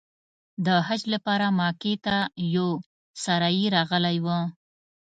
د 0.65 0.67
حج 0.87 1.01
لپاره 1.13 1.45
مکې 1.59 1.93
ته 2.05 2.15
یو 2.55 2.69
سارایي 3.23 3.65
راغلی 3.75 4.17
و. 4.25 4.27